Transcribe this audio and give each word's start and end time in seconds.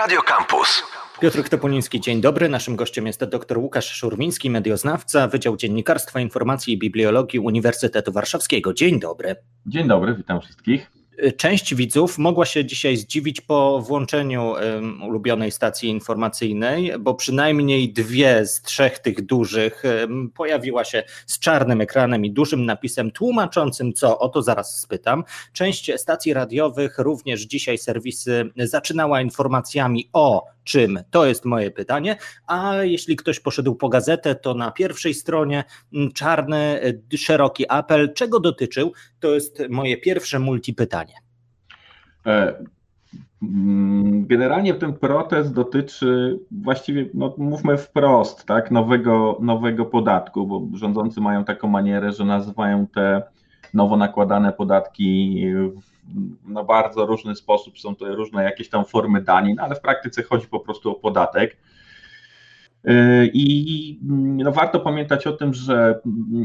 Radio 0.00 0.22
Campus. 0.22 0.82
Piotr 1.20 1.48
Topoliński, 1.48 2.00
dzień 2.00 2.20
dobry. 2.20 2.48
Naszym 2.48 2.76
gościem 2.76 3.06
jest 3.06 3.24
dr 3.24 3.58
Łukasz 3.58 3.92
Szurmiński, 3.92 4.50
medioznawca, 4.50 5.28
Wydział 5.28 5.56
Dziennikarstwa, 5.56 6.20
Informacji 6.20 6.74
i 6.74 6.78
Bibliologii 6.78 7.40
Uniwersytetu 7.40 8.12
Warszawskiego. 8.12 8.74
Dzień 8.74 9.00
dobry. 9.00 9.36
Dzień 9.66 9.88
dobry, 9.88 10.14
witam 10.14 10.40
wszystkich. 10.40 10.90
Część 11.36 11.74
widzów 11.74 12.18
mogła 12.18 12.46
się 12.46 12.64
dzisiaj 12.64 12.96
zdziwić 12.96 13.40
po 13.40 13.80
włączeniu 13.80 14.54
ulubionej 15.08 15.50
stacji 15.50 15.88
informacyjnej, 15.88 16.92
bo 17.00 17.14
przynajmniej 17.14 17.92
dwie 17.92 18.46
z 18.46 18.62
trzech 18.62 18.98
tych 18.98 19.26
dużych 19.26 19.82
pojawiła 20.34 20.84
się 20.84 21.02
z 21.26 21.38
czarnym 21.38 21.80
ekranem 21.80 22.24
i 22.24 22.30
dużym 22.30 22.66
napisem 22.66 23.10
tłumaczącym 23.10 23.92
co, 23.92 24.18
o 24.18 24.28
to 24.28 24.42
zaraz 24.42 24.80
spytam. 24.80 25.24
Część 25.52 25.90
stacji 25.96 26.34
radiowych, 26.34 26.98
również 26.98 27.40
dzisiaj 27.40 27.78
serwisy, 27.78 28.50
zaczynała 28.56 29.20
informacjami 29.20 30.08
o 30.12 30.44
czym? 30.70 30.98
To 31.10 31.26
jest 31.26 31.44
moje 31.44 31.70
pytanie. 31.70 32.16
A 32.46 32.74
jeśli 32.74 33.16
ktoś 33.16 33.40
poszedł 33.40 33.74
po 33.74 33.88
gazetę, 33.88 34.34
to 34.34 34.54
na 34.54 34.70
pierwszej 34.70 35.14
stronie 35.14 35.64
czarny, 36.14 36.80
szeroki 37.16 37.64
apel. 37.68 38.12
Czego 38.14 38.40
dotyczył? 38.40 38.92
To 39.20 39.34
jest 39.34 39.62
moje 39.70 39.96
pierwsze 39.96 40.38
multipytanie. 40.38 41.14
E, 42.26 42.64
generalnie 44.12 44.74
ten 44.74 44.92
protest 44.92 45.54
dotyczy 45.54 46.38
właściwie, 46.50 47.08
no 47.14 47.34
mówmy 47.38 47.76
wprost, 47.78 48.44
tak, 48.46 48.70
nowego, 48.70 49.38
nowego 49.40 49.84
podatku, 49.86 50.46
bo 50.46 50.78
rządzący 50.78 51.20
mają 51.20 51.44
taką 51.44 51.68
manierę, 51.68 52.12
że 52.12 52.24
nazywają 52.24 52.86
te 52.86 53.22
nowo 53.74 53.96
nakładane 53.96 54.52
podatki 54.52 55.44
na 56.46 56.64
bardzo 56.64 57.06
różny 57.06 57.36
sposób, 57.36 57.78
są 57.78 57.96
to 57.96 58.14
różne 58.14 58.44
jakieś 58.44 58.68
tam 58.68 58.84
formy 58.84 59.22
danin, 59.22 59.60
ale 59.60 59.74
w 59.74 59.80
praktyce 59.80 60.22
chodzi 60.22 60.46
po 60.46 60.60
prostu 60.60 60.90
o 60.90 60.94
podatek. 60.94 61.56
Yy, 62.84 63.30
I 63.34 63.98
no 64.36 64.52
warto 64.52 64.80
pamiętać 64.80 65.26
o 65.26 65.32
tym, 65.32 65.54
że 65.54 66.00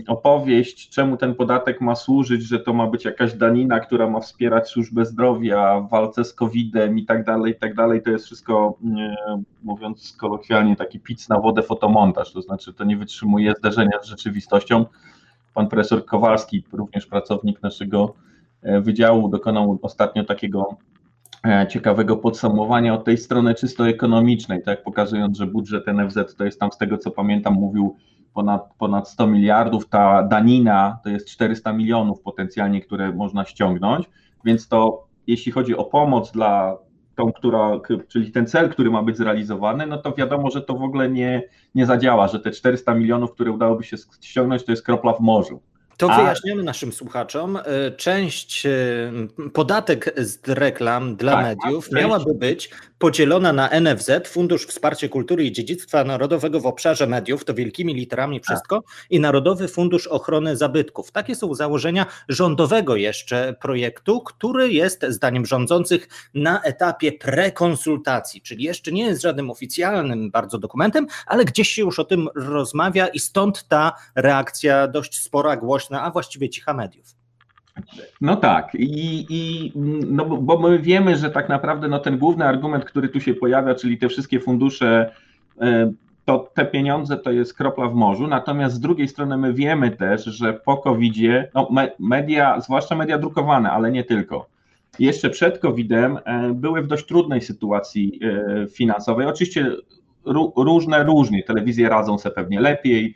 opowieść, 0.08 0.90
czemu 0.90 1.18
ten 1.18 1.36
podatek 1.36 1.82
ma 1.82 1.96
służyć, 1.96 2.44
że 2.44 2.60
to 2.60 2.74
ma 2.74 2.88
być 2.88 3.06
jakaś 3.06 3.34
danina, 3.34 3.80
która 3.80 4.10
ma 4.10 4.20
wspierać 4.20 4.70
służbę 4.70 5.06
zdrowia 5.06 5.80
w 5.80 5.90
walce 5.90 6.26
z 6.26 6.34
COVID-em 6.34 7.00
i 7.00 7.06
tak 7.06 7.26
dalej, 7.26 7.52
i 7.52 7.56
tak 7.56 7.76
dalej, 7.76 8.04
to 8.04 8.12
jest 8.12 8.26
wszystko, 8.26 8.78
yy, 8.84 9.44
mówiąc 9.64 10.18
kolokwialnie, 10.20 10.76
taki 10.76 11.00
pic 11.00 11.30
na 11.30 11.40
wodę 11.40 11.62
fotomontaż, 11.64 12.32
to 12.32 12.42
znaczy 12.42 12.74
to 12.74 12.84
nie 12.84 12.98
wytrzymuje 12.98 13.54
zderzenia 13.58 14.00
z 14.02 14.06
rzeczywistością. 14.06 14.86
Pan 15.56 15.68
profesor 15.68 16.06
Kowalski, 16.06 16.64
również 16.72 17.06
pracownik 17.06 17.64
naszego 17.64 18.14
E, 18.66 18.82
wydziału 18.82 19.30
dokonał 19.30 19.80
ostatnio 19.82 20.24
takiego 20.24 20.78
e, 21.48 21.68
ciekawego 21.68 22.18
podsumowania 22.18 22.94
od 22.94 23.04
tej 23.04 23.18
strony 23.18 23.56
czysto 23.56 23.88
ekonomicznej, 23.88 24.64
tak? 24.64 24.84
Pokazując, 24.84 25.38
że 25.38 25.48
budżet 25.48 25.84
NFZ 25.88 26.36
to 26.38 26.46
jest 26.46 26.60
tam 26.60 26.72
z 26.72 26.78
tego 26.78 26.98
co 26.98 27.12
pamiętam 27.12 27.54
mówił 27.54 27.96
ponad, 28.34 28.74
ponad 28.78 29.10
100 29.10 29.28
miliardów, 29.28 29.90
ta 29.90 30.24
danina 30.24 31.00
to 31.04 31.10
jest 31.10 31.30
400 31.30 31.74
milionów 31.74 32.22
potencjalnie, 32.22 32.82
które 32.82 33.12
można 33.12 33.46
ściągnąć, 33.46 34.10
więc 34.46 34.68
to 34.68 35.08
jeśli 35.28 35.52
chodzi 35.52 35.78
o 35.78 35.84
pomoc 35.84 36.32
dla 36.32 36.78
tą, 37.16 37.34
która, 37.34 37.80
czyli 38.08 38.32
ten 38.32 38.48
cel, 38.48 38.70
który 38.70 38.92
ma 38.92 39.04
być 39.04 39.18
zrealizowany, 39.18 39.88
no 39.88 39.98
to 39.98 40.14
wiadomo, 40.14 40.52
że 40.52 40.62
to 40.62 40.74
w 40.74 40.84
ogóle 40.84 41.10
nie, 41.10 41.44
nie 41.76 41.86
zadziała, 41.86 42.28
że 42.28 42.40
te 42.40 42.52
400 42.52 42.96
milionów, 42.96 43.32
które 43.32 43.52
udałoby 43.52 43.84
się 43.84 43.98
ściągnąć, 44.22 44.66
to 44.66 44.72
jest 44.72 44.86
kropla 44.86 45.14
w 45.14 45.20
morzu. 45.20 45.62
To 45.98 46.12
A... 46.12 46.18
wyjaśniamy 46.18 46.64
naszym 46.64 46.94
słuchaczom. 46.94 47.58
E, 47.58 47.92
część, 47.92 48.66
e, 48.66 48.72
podatek 49.54 50.14
z 50.18 50.48
reklam 50.48 51.16
dla 51.16 51.32
tak, 51.32 51.44
mediów 51.44 51.90
tak, 51.90 52.00
miałaby 52.00 52.34
być 52.34 52.70
podzielona 53.00 53.54
na 53.54 53.70
NFZ, 53.70 54.12
Fundusz 54.28 54.66
Wsparcia 54.66 55.10
Kultury 55.10 55.46
i 55.46 55.52
Dziedzictwa 55.52 56.04
Narodowego 56.04 56.60
w 56.60 56.66
obszarze 56.66 57.08
mediów, 57.08 57.46
to 57.46 57.54
wielkimi 57.54 57.94
literami 57.94 58.40
wszystko, 58.40 58.82
tak. 58.82 59.06
i 59.10 59.20
Narodowy 59.20 59.68
Fundusz 59.68 60.08
Ochrony 60.08 60.58
Zabytków. 60.58 61.12
Takie 61.12 61.36
są 61.36 61.54
założenia 61.54 62.06
rządowego 62.30 62.96
jeszcze 62.96 63.56
projektu, 63.62 64.22
który 64.22 64.74
jest 64.74 65.06
zdaniem 65.10 65.46
rządzących 65.46 66.08
na 66.34 66.62
etapie 66.62 67.12
prekonsultacji, 67.12 68.42
czyli 68.42 68.64
jeszcze 68.64 68.92
nie 68.92 69.06
jest 69.06 69.22
żadnym 69.22 69.52
oficjalnym 69.52 70.32
bardzo 70.32 70.58
dokumentem, 70.58 71.08
ale 71.28 71.46
gdzieś 71.46 71.70
się 71.70 71.82
już 71.82 72.00
o 72.00 72.04
tym 72.04 72.30
rozmawia 72.36 73.08
i 73.08 73.20
stąd 73.20 73.68
ta 73.68 73.94
reakcja 74.16 74.88
dość 74.88 75.22
spora, 75.22 75.58
głośna, 75.58 75.85
a 75.92 76.12
właściwie 76.12 76.50
cicha 76.50 76.74
mediów. 76.74 77.16
No 78.22 78.36
tak, 78.36 78.76
i, 78.76 79.26
i 79.30 79.72
no 80.08 80.26
bo 80.26 80.60
my 80.60 80.80
wiemy, 80.80 81.16
że 81.16 81.30
tak 81.30 81.50
naprawdę 81.50 81.88
no 81.88 82.00
ten 82.00 82.18
główny 82.18 82.46
argument, 82.46 82.86
który 82.86 83.10
tu 83.10 83.22
się 83.22 83.34
pojawia, 83.34 83.76
czyli 83.76 83.98
te 83.98 84.10
wszystkie 84.10 84.40
fundusze, 84.40 85.12
e, 85.62 85.92
to 86.26 86.52
te 86.54 86.66
pieniądze 86.66 87.18
to 87.18 87.32
jest 87.32 87.54
kropla 87.54 87.88
w 87.88 87.94
morzu, 87.94 88.28
natomiast 88.28 88.76
z 88.76 88.80
drugiej 88.80 89.08
strony 89.08 89.38
my 89.38 89.54
wiemy 89.54 89.92
też, 89.92 90.26
że 90.26 90.54
po 90.54 90.78
COVID-zie, 90.78 91.50
no 91.54 91.70
media, 92.00 92.62
zwłaszcza 92.62 92.96
media 92.96 93.18
drukowane, 93.18 93.72
ale 93.72 93.92
nie 93.92 94.04
tylko, 94.04 94.48
jeszcze 95.00 95.30
przed 95.30 95.60
COVID-em 95.60 96.18
e, 96.26 96.54
były 96.54 96.82
w 96.82 96.88
dość 96.88 97.06
trudnej 97.06 97.42
sytuacji 97.42 98.20
e, 98.24 98.68
finansowej. 98.68 99.28
Oczywiście 99.28 99.72
różne, 100.56 101.04
różnie, 101.04 101.44
telewizje 101.44 101.90
radzą 101.90 102.18
sobie 102.18 102.36
pewnie 102.36 102.62
lepiej, 102.62 103.16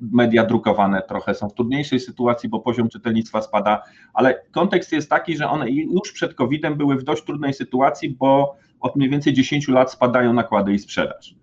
media 0.00 0.46
drukowane 0.46 1.02
trochę 1.02 1.34
są 1.34 1.48
w 1.48 1.54
trudniejszej 1.54 2.00
sytuacji, 2.00 2.48
bo 2.48 2.60
poziom 2.60 2.88
czytelnictwa 2.88 3.42
spada, 3.42 3.82
ale 4.14 4.42
kontekst 4.50 4.92
jest 4.92 5.10
taki, 5.10 5.36
że 5.36 5.48
one 5.48 5.70
już 5.70 6.12
przed 6.12 6.34
COVID-em 6.34 6.74
były 6.74 6.96
w 6.96 7.02
dość 7.02 7.24
trudnej 7.24 7.54
sytuacji, 7.54 8.10
bo 8.10 8.56
od 8.80 8.96
mniej 8.96 9.10
więcej 9.10 9.32
10 9.32 9.68
lat 9.68 9.92
spadają 9.92 10.32
nakłady 10.32 10.72
i 10.72 10.78
sprzedaż. 10.78 11.34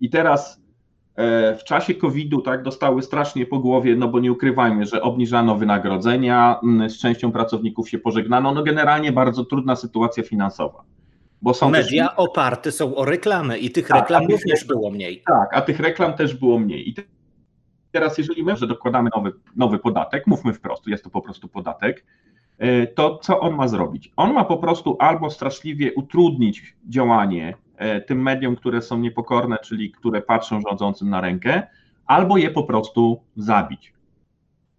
I 0.00 0.10
teraz 0.10 0.62
e, 1.16 1.54
w 1.56 1.64
czasie 1.64 1.94
COVID-u 1.94 2.42
tak 2.42 2.62
dostały 2.62 3.02
strasznie 3.02 3.46
po 3.46 3.58
głowie, 3.58 3.96
no 3.96 4.08
bo 4.08 4.20
nie 4.20 4.32
ukrywajmy, 4.32 4.86
że 4.86 5.02
obniżano 5.02 5.56
wynagrodzenia, 5.56 6.60
z 6.88 6.98
częścią 6.98 7.32
pracowników 7.32 7.88
się 7.88 7.98
pożegnano, 7.98 8.54
no 8.54 8.62
generalnie 8.62 9.12
bardzo 9.12 9.44
trudna 9.44 9.76
sytuacja 9.76 10.22
finansowa. 10.22 10.84
Bo 11.42 11.54
są 11.54 11.70
Media 11.70 12.08
też... 12.08 12.14
oparte 12.16 12.72
są 12.72 12.96
o 12.96 13.04
reklamy 13.04 13.58
i 13.58 13.70
tych 13.70 13.88
tak, 13.88 14.00
reklam 14.00 14.26
również 14.30 14.64
było 14.64 14.90
mniej. 14.90 15.22
Tak, 15.26 15.48
a 15.52 15.60
tych 15.60 15.80
reklam 15.80 16.12
też 16.12 16.34
było 16.34 16.58
mniej. 16.58 16.88
I 16.88 16.94
teraz, 17.96 18.18
jeżeli 18.18 18.42
my, 18.42 18.56
że 18.56 18.66
dokładamy 18.66 19.10
nowy, 19.16 19.32
nowy 19.56 19.78
podatek, 19.78 20.26
mówmy 20.26 20.52
wprost, 20.52 20.86
jest 20.86 21.04
to 21.04 21.10
po 21.10 21.20
prostu 21.20 21.48
podatek, 21.48 22.04
e, 22.58 22.86
to 22.86 23.18
co 23.18 23.40
on 23.40 23.54
ma 23.54 23.68
zrobić? 23.68 24.12
On 24.16 24.32
ma 24.32 24.44
po 24.44 24.56
prostu 24.56 24.96
albo 24.98 25.30
straszliwie 25.30 25.94
utrudnić 25.94 26.76
działanie 26.88 27.54
e, 27.76 28.00
tym 28.00 28.22
mediom, 28.22 28.56
które 28.56 28.82
są 28.82 28.98
niepokorne, 28.98 29.56
czyli 29.64 29.92
które 29.92 30.22
patrzą 30.22 30.60
rządzącym 30.60 31.10
na 31.10 31.20
rękę, 31.20 31.62
albo 32.06 32.36
je 32.36 32.50
po 32.50 32.64
prostu 32.64 33.20
zabić. 33.36 33.92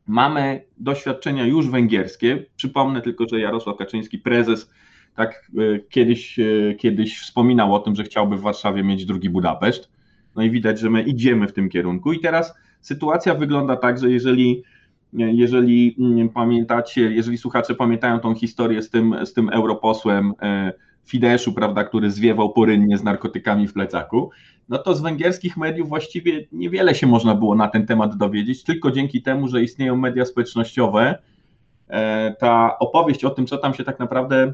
Mamy 0.08 0.64
doświadczenia 0.78 1.46
już 1.46 1.70
węgierskie. 1.70 2.46
Przypomnę 2.56 3.02
tylko, 3.02 3.26
że 3.30 3.40
Jarosław 3.40 3.78
Kaczyński, 3.78 4.18
prezes, 4.18 4.72
tak 5.16 5.52
e, 5.58 5.80
kiedyś, 5.80 6.40
kiedyś 6.78 7.20
wspominał 7.20 7.76
o 7.76 7.80
tym, 7.80 7.96
że 7.96 8.04
chciałby 8.04 8.38
w 8.38 8.42
Warszawie 8.42 8.84
mieć 8.84 9.06
drugi 9.06 9.30
Budapeszt. 9.30 9.90
No 10.36 10.44
i 10.44 10.52
widać, 10.52 10.80
że 10.80 10.90
my 10.90 11.04
idziemy 11.04 11.48
w 11.48 11.54
tym 11.54 11.70
kierunku. 11.70 12.14
I 12.14 12.20
teraz 12.20 12.54
Sytuacja 12.88 13.36
wygląda 13.36 13.76
tak, 13.76 14.00
że 14.00 14.10
jeżeli, 14.10 14.64
jeżeli 15.14 15.96
mm, 16.00 16.30
pamiętacie, 16.30 17.02
jeżeli 17.02 17.38
słuchacze 17.38 17.76
pamiętają 17.76 18.20
tą 18.20 18.36
historię 18.36 18.82
z 18.82 18.90
tym, 18.90 19.16
z 19.26 19.34
tym 19.34 19.50
europosłem 19.50 20.34
e, 20.42 20.74
Fideszu, 21.06 21.54
prawda, 21.54 21.84
który 21.84 22.12
zwiewał 22.12 22.54
porynnie 22.54 22.98
z 22.98 23.04
narkotykami 23.04 23.68
w 23.68 23.74
plecaku, 23.74 24.30
no 24.70 24.78
to 24.78 24.96
z 24.96 25.02
węgierskich 25.02 25.58
mediów 25.58 25.90
właściwie 25.90 26.48
niewiele 26.52 26.96
się 26.96 27.08
można 27.08 27.36
było 27.36 27.56
na 27.56 27.68
ten 27.68 27.86
temat 27.86 28.18
dowiedzieć, 28.18 28.64
tylko 28.64 28.92
dzięki 28.92 29.22
temu, 29.22 29.48
że 29.48 29.64
istnieją 29.64 29.96
media 29.96 30.26
społecznościowe, 30.26 31.18
e, 31.88 32.36
ta 32.40 32.80
opowieść 32.80 33.26
o 33.26 33.30
tym, 33.30 33.48
co 33.48 33.58
tam 33.58 33.74
się 33.74 33.84
tak 33.84 34.00
naprawdę 34.00 34.54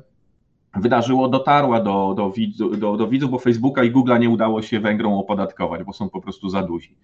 wydarzyło, 0.76 1.30
dotarła 1.30 1.82
do, 1.82 2.14
do, 2.18 2.32
widzów, 2.32 2.80
do, 2.80 2.98
do 2.98 3.08
widzów, 3.08 3.32
bo 3.32 3.40
Facebooka 3.40 3.84
i 3.84 3.92
Google'a 3.92 4.20
nie 4.20 4.30
udało 4.30 4.62
się 4.62 4.80
Węgrom 4.80 5.14
opodatkować, 5.14 5.84
bo 5.84 5.94
są 5.94 6.10
po 6.10 6.22
prostu 6.22 6.50
za 6.50 6.64
duzi. 6.64 6.96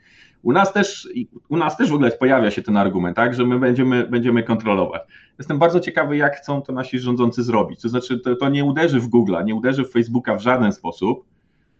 U 0.43 0.51
nas 0.51 0.73
też, 0.73 1.09
u 1.49 1.57
nas 1.57 1.77
też 1.77 1.89
w 1.89 1.93
ogóle 1.93 2.11
pojawia 2.11 2.51
się 2.51 2.61
ten 2.61 2.77
argument, 2.77 3.15
tak, 3.15 3.33
że 3.33 3.45
my 3.45 3.59
będziemy, 3.59 4.07
będziemy 4.07 4.43
kontrolować. 4.43 5.01
Jestem 5.37 5.59
bardzo 5.59 5.79
ciekawy, 5.79 6.17
jak 6.17 6.37
chcą 6.37 6.61
to 6.61 6.73
nasi 6.73 6.99
rządzący 6.99 7.43
zrobić. 7.43 7.81
To 7.81 7.89
znaczy, 7.89 8.19
to, 8.19 8.35
to 8.35 8.49
nie 8.49 8.65
uderzy 8.65 8.99
w 8.99 9.09
Google'a, 9.09 9.45
nie 9.45 9.55
uderzy 9.55 9.83
w 9.83 9.91
Facebooka 9.91 10.35
w 10.35 10.41
żaden 10.41 10.73
sposób, 10.73 11.25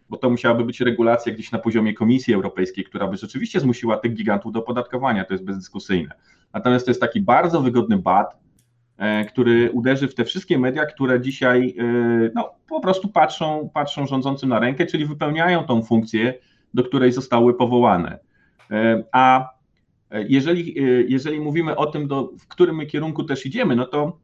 bo 0.10 0.18
to 0.18 0.30
musiałaby 0.30 0.66
być 0.66 0.82
regulacja 0.82 1.34
gdzieś 1.34 1.52
na 1.52 1.60
poziomie 1.60 1.94
Komisji 1.94 2.34
Europejskiej, 2.34 2.84
która 2.84 3.08
by 3.08 3.18
rzeczywiście 3.18 3.60
zmusiła 3.60 3.98
tych 3.98 4.14
gigantów 4.14 4.52
do 4.52 4.60
opodatkowania, 4.60 5.26
to 5.26 5.34
jest 5.34 5.46
bezdyskusyjne. 5.46 6.16
Natomiast 6.54 6.86
to 6.86 6.92
jest 6.92 7.02
taki 7.02 7.22
bardzo 7.22 7.62
wygodny 7.62 7.98
bat, 7.98 8.38
e, 8.98 9.26
który 9.26 9.72
uderzy 9.72 10.08
w 10.08 10.16
te 10.16 10.26
wszystkie 10.26 10.60
media, 10.60 10.86
które 10.86 11.22
dzisiaj 11.22 11.76
e, 11.80 11.84
no, 12.36 12.52
po 12.68 12.80
prostu 12.80 13.08
patrzą, 13.08 13.70
patrzą 13.74 14.08
rządzącym 14.08 14.50
na 14.50 14.60
rękę, 14.60 14.86
czyli 14.86 15.06
wypełniają 15.06 15.64
tą 15.64 15.84
funkcję, 15.84 16.34
do 16.74 16.84
której 16.84 17.12
zostały 17.12 17.54
powołane. 17.54 18.29
E, 18.72 19.04
a 19.12 19.50
jeżeli, 20.12 20.80
e, 20.80 20.84
jeżeli 21.08 21.40
mówimy 21.40 21.76
o 21.76 21.86
tym, 21.86 22.08
do, 22.08 22.32
w 22.40 22.48
którym 22.48 22.86
kierunku 22.88 23.24
też 23.24 23.46
idziemy, 23.46 23.76
no 23.76 23.86
to 23.86 24.18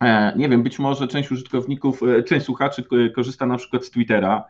e, 0.00 0.32
nie 0.36 0.48
wiem, 0.48 0.62
być 0.62 0.78
może 0.78 1.08
część 1.08 1.32
użytkowników, 1.32 2.00
część 2.26 2.46
słuchaczy 2.46 2.84
korzysta 3.14 3.46
na 3.46 3.56
przykład 3.56 3.84
z 3.84 3.90
Twittera. 3.90 4.44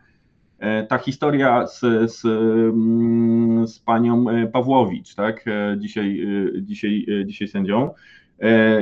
ta 0.89 0.99
historia 0.99 1.67
z, 1.67 1.81
z, 2.13 2.25
mm, 2.25 3.67
z 3.67 3.79
panią 3.79 4.25
Pawłowicz, 4.53 5.15
tak, 5.15 5.45
dzisiaj, 5.79 6.27
dzisiaj, 6.63 7.07
dzisiaj 7.27 7.49
sędzią, 7.49 7.91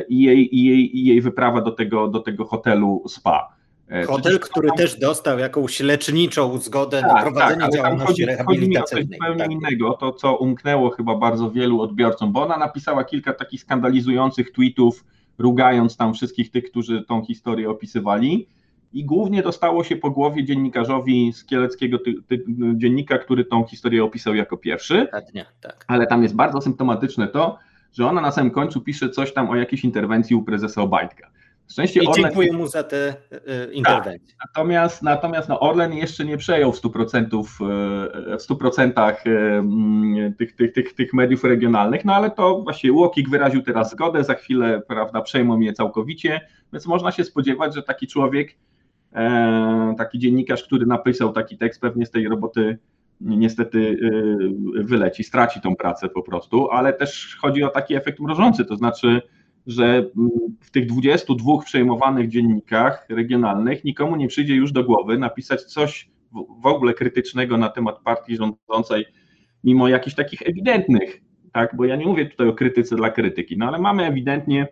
i 0.08 0.22
jej, 0.22 0.56
i 0.56 0.64
jej, 0.64 0.98
i 0.98 1.04
jej 1.04 1.20
wyprawa 1.20 1.60
do 1.60 1.70
tego, 1.70 2.08
do 2.08 2.20
tego 2.20 2.44
hotelu 2.44 3.04
SPA. 3.08 3.57
Hotel, 4.06 4.40
który 4.40 4.68
też 4.76 4.98
dostał 4.98 5.38
jakąś 5.38 5.80
leczniczą 5.80 6.58
zgodę 6.58 7.00
tak, 7.00 7.12
na 7.12 7.22
prowadzenie 7.22 7.60
tak, 7.60 7.72
działalności 7.72 8.06
chodzi, 8.06 8.26
rehabilitacyjnej. 8.26 8.58
Chodzi 8.58 8.68
mi 8.68 8.78
o 8.78 8.82
coś 8.82 9.18
zupełnie 9.18 9.42
tak. 9.42 9.50
innego, 9.50 9.92
to 9.92 10.12
co 10.12 10.36
umknęło 10.36 10.90
chyba 10.90 11.16
bardzo 11.16 11.50
wielu 11.50 11.80
odbiorcom, 11.80 12.32
bo 12.32 12.42
ona 12.42 12.56
napisała 12.56 13.04
kilka 13.04 13.32
takich 13.32 13.60
skandalizujących 13.60 14.52
tweetów, 14.52 15.04
rugając 15.38 15.96
tam 15.96 16.14
wszystkich 16.14 16.50
tych, 16.50 16.70
którzy 16.70 17.04
tą 17.04 17.24
historię 17.24 17.70
opisywali 17.70 18.48
i 18.92 19.04
głównie 19.04 19.42
dostało 19.42 19.84
się 19.84 19.96
po 19.96 20.10
głowie 20.10 20.44
dziennikarzowi 20.44 21.32
z 21.32 21.44
kieleckiego 21.44 21.98
ty, 21.98 22.14
ty, 22.26 22.44
dziennika, 22.74 23.18
który 23.18 23.44
tą 23.44 23.64
historię 23.64 24.04
opisał 24.04 24.34
jako 24.34 24.56
pierwszy, 24.56 25.08
tak. 25.60 25.84
ale 25.88 26.06
tam 26.06 26.22
jest 26.22 26.34
bardzo 26.34 26.60
symptomatyczne 26.60 27.28
to, 27.28 27.58
że 27.92 28.06
ona 28.06 28.20
na 28.20 28.30
samym 28.30 28.50
końcu 28.50 28.80
pisze 28.80 29.10
coś 29.10 29.32
tam 29.32 29.50
o 29.50 29.56
jakiejś 29.56 29.84
interwencji 29.84 30.36
u 30.36 30.42
prezesa 30.42 30.82
Obajtka. 30.82 31.30
Szczęście 31.70 32.02
I 32.02 32.06
Orlen... 32.06 32.24
dziękuję 32.24 32.52
mu 32.52 32.66
za 32.66 32.82
te 32.82 33.14
y, 33.32 33.72
interwencje. 33.72 34.34
Tak. 34.38 34.48
Natomiast, 34.48 35.02
natomiast 35.02 35.48
no 35.48 35.60
Orlen 35.60 35.92
jeszcze 35.92 36.24
nie 36.24 36.36
przejął 36.36 36.72
w 36.72 36.82
100%, 36.82 37.44
w 37.44 37.60
100% 38.50 39.14
y, 40.28 40.34
tych, 40.38 40.56
tych, 40.56 40.72
tych, 40.72 40.94
tych 40.94 41.14
mediów 41.14 41.44
regionalnych, 41.44 42.04
no 42.04 42.14
ale 42.14 42.30
to 42.30 42.62
właśnie 42.62 42.92
Łokik 42.92 43.30
wyraził 43.30 43.62
teraz 43.62 43.90
zgodę, 43.90 44.24
za 44.24 44.34
chwilę 44.34 44.82
prawda, 44.88 45.20
przejmą 45.20 45.60
je 45.60 45.72
całkowicie, 45.72 46.40
więc 46.72 46.86
można 46.86 47.12
się 47.12 47.24
spodziewać, 47.24 47.74
że 47.74 47.82
taki 47.82 48.06
człowiek, 48.06 48.54
e, 49.12 49.94
taki 49.98 50.18
dziennikarz, 50.18 50.62
który 50.62 50.86
napisał 50.86 51.32
taki 51.32 51.58
tekst, 51.58 51.80
pewnie 51.80 52.06
z 52.06 52.10
tej 52.10 52.28
roboty 52.28 52.78
niestety 53.20 53.98
wyleci, 54.74 55.24
straci 55.24 55.60
tą 55.60 55.76
pracę 55.76 56.08
po 56.08 56.22
prostu, 56.22 56.70
ale 56.70 56.92
też 56.92 57.38
chodzi 57.40 57.64
o 57.64 57.68
taki 57.68 57.94
efekt 57.94 58.20
mrożący, 58.20 58.64
to 58.64 58.76
znaczy 58.76 59.22
że 59.68 59.84
mm, 59.84 60.30
w 60.60 60.70
tych 60.70 60.86
22 60.86 61.58
przejmowanych 61.64 62.28
dziennikach 62.28 63.06
regionalnych 63.08 63.84
nikomu 63.84 64.16
nie 64.16 64.28
przyjdzie 64.28 64.54
już 64.54 64.72
do 64.72 64.84
głowy 64.84 65.18
napisać 65.18 65.62
coś 65.62 66.10
w 66.62 66.66
ogóle 66.66 66.94
krytycznego 66.94 67.56
na 67.56 67.68
temat 67.68 67.98
partii 68.04 68.36
rządzącej, 68.36 69.06
mimo 69.64 69.88
jakichś 69.88 70.16
takich 70.16 70.42
ewidentnych, 70.42 71.20
tak, 71.52 71.76
bo 71.76 71.84
ja 71.84 71.96
nie 71.96 72.06
mówię 72.06 72.26
tutaj 72.26 72.48
o 72.48 72.52
krytyce 72.52 72.96
dla 72.96 73.10
krytyki, 73.10 73.58
no 73.58 73.66
ale 73.66 73.78
mamy 73.78 74.06
ewidentnie 74.06 74.68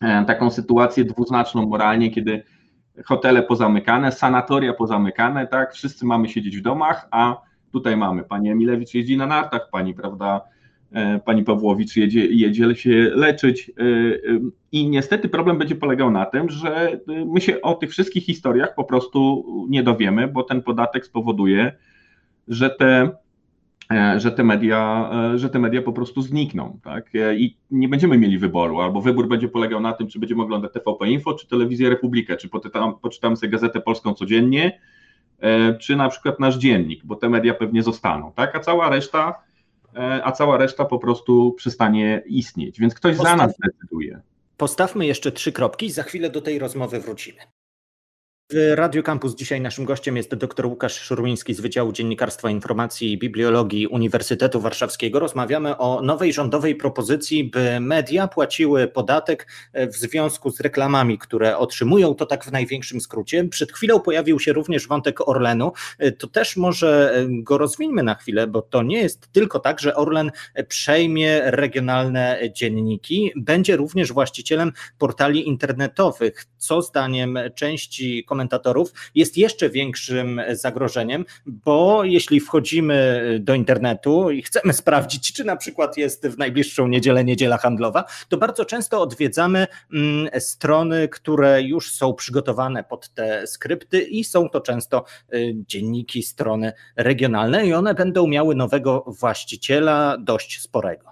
e, 0.00 0.24
taką 0.24 0.50
sytuację 0.50 1.04
dwuznaczną 1.04 1.66
moralnie, 1.66 2.10
kiedy 2.10 2.42
hotele 3.04 3.42
pozamykane, 3.42 4.12
sanatoria 4.12 4.72
pozamykane, 4.72 5.46
tak, 5.46 5.74
wszyscy 5.74 6.06
mamy 6.06 6.28
siedzieć 6.28 6.58
w 6.58 6.62
domach, 6.62 7.08
a 7.10 7.36
tutaj 7.72 7.96
mamy, 7.96 8.24
pani 8.24 8.50
Emilewicz 8.50 8.94
jeździ 8.94 9.16
na 9.16 9.26
nartach, 9.26 9.68
pani, 9.72 9.94
prawda, 9.94 10.40
pani 11.24 11.44
Pawłowicz 11.44 11.96
jedzie, 11.96 12.26
jedzie 12.26 12.74
się 12.74 13.10
leczyć. 13.14 13.70
E, 13.70 13.82
e, 13.82 14.40
I 14.72 14.88
niestety 14.88 15.28
problem 15.28 15.58
będzie 15.58 15.76
polegał 15.76 16.10
na 16.10 16.26
tym, 16.26 16.48
że 16.50 17.00
my 17.26 17.40
się 17.40 17.60
o 17.60 17.74
tych 17.74 17.90
wszystkich 17.90 18.24
historiach 18.24 18.74
po 18.74 18.84
prostu 18.84 19.44
nie 19.68 19.82
dowiemy, 19.82 20.28
bo 20.28 20.42
ten 20.42 20.62
podatek 20.62 21.06
spowoduje, 21.06 21.72
że 22.48 22.70
te, 22.70 23.10
że 24.16 24.32
te, 24.32 24.44
media, 24.44 25.10
że 25.36 25.50
te 25.50 25.58
media 25.58 25.82
po 25.82 25.92
prostu 25.92 26.22
znikną. 26.22 26.78
Tak? 26.84 27.10
I 27.36 27.56
nie 27.70 27.88
będziemy 27.88 28.18
mieli 28.18 28.38
wyboru, 28.38 28.80
albo 28.80 29.00
wybór 29.00 29.28
będzie 29.28 29.48
polegał 29.48 29.80
na 29.80 29.92
tym, 29.92 30.08
czy 30.08 30.18
będziemy 30.18 30.42
oglądać 30.42 30.72
TVP 30.72 31.08
Info, 31.08 31.34
czy 31.34 31.48
Telewizję 31.48 31.90
Republikę, 31.90 32.36
czy 32.36 32.48
poczytamy, 32.48 32.92
poczytamy 33.02 33.36
sobie 33.36 33.52
Gazetę 33.52 33.80
Polską 33.80 34.14
codziennie, 34.14 34.80
czy 35.80 35.96
na 35.96 36.08
przykład 36.08 36.40
nasz 36.40 36.58
dziennik, 36.58 37.04
bo 37.04 37.16
te 37.16 37.28
media 37.28 37.54
pewnie 37.54 37.82
zostaną. 37.82 38.32
Tak? 38.32 38.56
A 38.56 38.60
cała 38.60 38.90
reszta 38.90 39.34
E, 39.34 39.49
a 40.24 40.32
cała 40.32 40.56
reszta 40.56 40.84
po 40.84 40.98
prostu 40.98 41.52
przestanie 41.52 42.22
istnieć. 42.26 42.80
Więc 42.80 42.94
ktoś 42.94 43.16
Postaw... 43.16 43.38
za 43.38 43.46
nas 43.46 43.54
decyduje. 43.64 44.20
Postawmy 44.56 45.06
jeszcze 45.06 45.32
trzy 45.32 45.52
kropki 45.52 45.86
i 45.86 45.90
za 45.90 46.02
chwilę 46.02 46.30
do 46.30 46.40
tej 46.40 46.58
rozmowy 46.58 47.00
wrócimy. 47.00 47.40
W 48.52 48.72
Radio 48.74 49.02
Campus 49.02 49.34
dzisiaj 49.34 49.60
naszym 49.60 49.84
gościem 49.84 50.16
jest 50.16 50.34
dr 50.34 50.66
Łukasz 50.66 51.00
Szurmiński 51.00 51.54
z 51.54 51.60
Wydziału 51.60 51.92
Dziennikarstwa 51.92 52.50
Informacji 52.50 53.12
i 53.12 53.18
Bibliologii 53.18 53.86
Uniwersytetu 53.86 54.60
Warszawskiego. 54.60 55.18
Rozmawiamy 55.18 55.76
o 55.76 56.02
nowej 56.02 56.32
rządowej 56.32 56.74
propozycji, 56.74 57.44
by 57.44 57.80
media 57.80 58.28
płaciły 58.28 58.88
podatek 58.88 59.46
w 59.74 59.96
związku 59.96 60.50
z 60.50 60.60
reklamami, 60.60 61.18
które 61.18 61.58
otrzymują, 61.58 62.14
to 62.14 62.26
tak 62.26 62.44
w 62.44 62.52
największym 62.52 63.00
skrócie. 63.00 63.44
Przed 63.44 63.72
chwilą 63.72 64.00
pojawił 64.00 64.40
się 64.40 64.52
również 64.52 64.88
wątek 64.88 65.28
Orlenu. 65.28 65.72
To 66.18 66.26
też 66.26 66.56
może 66.56 67.14
go 67.28 67.58
rozwiniemy 67.58 68.02
na 68.02 68.14
chwilę, 68.14 68.46
bo 68.46 68.62
to 68.62 68.82
nie 68.82 68.98
jest 68.98 69.32
tylko 69.32 69.58
tak, 69.58 69.80
że 69.80 69.94
Orlen 69.94 70.30
przejmie 70.68 71.40
regionalne 71.44 72.40
dzienniki, 72.52 73.32
będzie 73.36 73.76
również 73.76 74.12
właścicielem 74.12 74.72
portali 74.98 75.48
internetowych, 75.48 76.46
co 76.58 76.82
zdaniem 76.82 77.38
części 77.54 78.24
komentarzy 78.24 78.39
komentatorów 78.40 78.92
jest 79.14 79.36
jeszcze 79.36 79.70
większym 79.70 80.40
zagrożeniem, 80.52 81.24
bo 81.46 82.04
jeśli 82.04 82.40
wchodzimy 82.40 83.20
do 83.40 83.54
internetu 83.54 84.30
i 84.30 84.42
chcemy 84.42 84.72
sprawdzić, 84.72 85.32
czy 85.32 85.44
na 85.44 85.56
przykład 85.56 85.96
jest 85.96 86.26
w 86.26 86.38
najbliższą 86.38 86.88
niedzielę 86.88 87.24
niedziela 87.24 87.58
handlowa, 87.58 88.04
to 88.28 88.36
bardzo 88.36 88.64
często 88.64 89.02
odwiedzamy 89.02 89.66
mm, 89.92 90.28
strony, 90.40 91.08
które 91.08 91.62
już 91.62 91.92
są 91.92 92.14
przygotowane 92.14 92.84
pod 92.84 93.14
te 93.14 93.46
skrypty 93.46 94.00
i 94.00 94.24
są 94.24 94.48
to 94.48 94.60
często 94.60 95.04
y, 95.34 95.54
dzienniki, 95.68 96.22
strony 96.22 96.72
regionalne 96.96 97.66
i 97.66 97.74
one 97.74 97.94
będą 97.94 98.26
miały 98.26 98.54
nowego 98.54 99.04
właściciela 99.06 100.16
dość 100.18 100.60
sporego. 100.60 101.09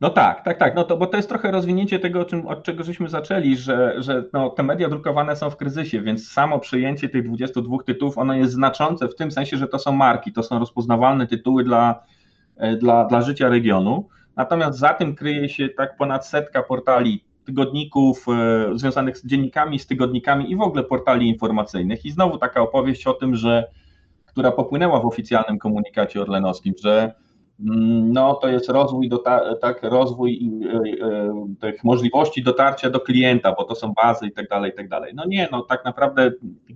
No 0.00 0.10
tak, 0.10 0.44
tak, 0.44 0.58
tak. 0.58 0.74
No 0.74 0.84
to, 0.84 0.96
bo 0.96 1.06
to 1.06 1.16
jest 1.16 1.28
trochę 1.28 1.50
rozwinięcie 1.50 1.98
tego, 1.98 2.24
czym, 2.24 2.46
od 2.46 2.62
czego 2.62 2.84
żeśmy 2.84 3.08
zaczęli, 3.08 3.56
że, 3.56 3.94
że 4.02 4.24
no, 4.32 4.50
te 4.50 4.62
media 4.62 4.88
drukowane 4.88 5.36
są 5.36 5.50
w 5.50 5.56
kryzysie, 5.56 6.00
więc 6.00 6.28
samo 6.28 6.58
przyjęcie 6.58 7.08
tych 7.08 7.24
22 7.24 7.76
tytułów, 7.86 8.18
ono 8.18 8.34
jest 8.34 8.52
znaczące 8.52 9.08
w 9.08 9.14
tym 9.14 9.30
sensie, 9.30 9.56
że 9.56 9.68
to 9.68 9.78
są 9.78 9.92
marki, 9.92 10.32
to 10.32 10.42
są 10.42 10.58
rozpoznawalne 10.58 11.26
tytuły 11.26 11.64
dla, 11.64 12.02
e, 12.56 12.76
dla, 12.76 13.04
dla 13.04 13.22
życia 13.22 13.48
regionu. 13.48 14.08
Natomiast 14.36 14.78
za 14.78 14.88
tym 14.88 15.14
kryje 15.14 15.48
się 15.48 15.68
tak 15.68 15.96
ponad 15.96 16.26
setka 16.26 16.62
portali 16.62 17.24
tygodników 17.44 18.26
e, 18.28 18.78
związanych 18.78 19.18
z 19.18 19.26
dziennikami, 19.26 19.78
z 19.78 19.86
tygodnikami 19.86 20.50
i 20.50 20.56
w 20.56 20.60
ogóle 20.60 20.82
portali 20.84 21.28
informacyjnych. 21.28 22.04
I 22.04 22.10
znowu 22.10 22.38
taka 22.38 22.60
opowieść 22.60 23.06
o 23.06 23.12
tym, 23.12 23.36
że 23.36 23.70
która 24.26 24.52
popłynęła 24.52 25.00
w 25.00 25.06
oficjalnym 25.06 25.58
komunikacie 25.58 26.22
orlenowskim, 26.22 26.74
że 26.82 27.14
no 27.62 28.34
to 28.34 28.48
jest 28.48 28.68
rozwój, 28.68 29.10
tak, 29.60 29.82
rozwój 29.82 30.50
e, 30.64 31.06
e, 31.06 31.32
tych 31.60 31.84
możliwości 31.84 32.42
dotarcia 32.42 32.90
do 32.90 33.00
klienta, 33.00 33.52
bo 33.52 33.64
to 33.64 33.74
są 33.74 33.92
bazy 34.02 34.26
i 34.26 34.32
tak 34.32 34.48
dalej, 34.48 34.70
i 34.70 34.74
tak 34.74 34.88
dalej. 34.88 35.12
No 35.14 35.24
nie, 35.26 35.48
no 35.52 35.62
tak 35.62 35.84
naprawdę 35.84 36.32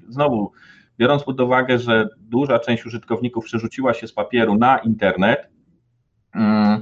znowu, 0.08 0.52
biorąc 0.98 1.22
pod 1.22 1.40
uwagę, 1.40 1.78
że 1.78 2.08
duża 2.20 2.58
część 2.58 2.86
użytkowników 2.86 3.44
przerzuciła 3.44 3.94
się 3.94 4.06
z 4.06 4.12
papieru 4.12 4.54
na 4.54 4.78
internet, 4.78 5.48
mm, 6.34 6.80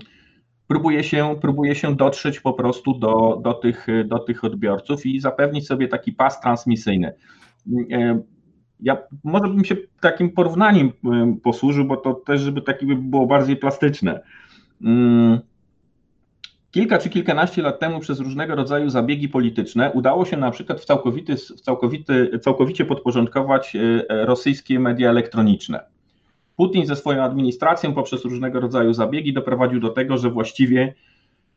próbuje 0.67 1.05
się, 1.05 1.37
próbuje 1.41 1.75
się 1.75 1.97
dotrzeć 1.97 2.41
po 2.41 2.53
prostu 2.53 2.95
do, 2.95 3.41
do, 3.43 3.55
tych, 3.55 3.87
do 4.05 4.19
tych 4.19 4.45
odbiorców 4.45 5.07
i 5.07 5.21
zapewnić 5.21 5.67
sobie 5.67 5.89
taki 5.89 6.13
pas 6.13 6.41
transmisyjny. 6.41 7.15
E, 8.83 8.85
ja 8.85 8.99
może 9.25 9.49
bym 9.49 9.65
się 9.65 9.77
takim 10.01 10.31
porównaniem 10.31 10.93
posłużył, 11.43 11.85
bo 11.85 11.97
to 11.97 12.15
też, 12.15 12.41
żeby 12.41 12.63
takie 12.63 12.87
by 12.87 12.97
było 12.97 13.27
bardziej 13.27 13.57
plastyczne. 13.57 14.21
Mm, 14.83 15.39
kilka 16.71 16.99
czy 16.99 17.11
kilkanaście 17.11 17.63
lat 17.63 17.81
temu 17.81 18.01
przez 18.01 18.21
różnego 18.21 18.55
rodzaju 18.55 18.91
zabiegi 18.91 19.29
polityczne 19.29 19.91
udało 19.91 20.25
się 20.25 20.37
na 20.37 20.51
przykład 20.51 20.81
w 20.81 20.85
całkowity, 20.85 21.37
w 21.37 21.61
całkowity, 21.61 22.39
całkowicie 22.39 22.85
podporządkować 22.85 23.77
e, 23.77 24.05
rosyjskie 24.27 24.81
media 24.81 25.11
elektroniczne. 25.11 25.81
Putin 26.57 26.87
ze 26.87 26.97
swoją 26.97 27.23
administracją 27.23 27.95
poprzez 27.95 28.25
różnego 28.25 28.61
rodzaju 28.61 28.93
zabiegi 28.93 29.33
doprowadził 29.33 29.81
do 29.81 29.89
tego, 29.89 30.19
że 30.19 30.31
właściwie 30.31 30.95
E, 30.95 31.12